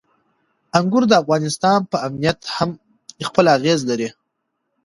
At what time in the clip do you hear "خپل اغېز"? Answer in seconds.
3.27-3.79